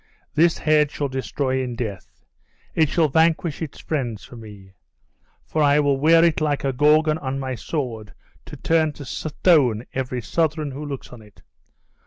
[0.33, 2.23] This head shall destroy in death;
[2.73, 4.73] it shall vanquish its friends for me;
[5.45, 8.15] for I will wear it like a Gorgon on my sword,
[8.47, 11.43] to turn to stone every Southron who looks on it."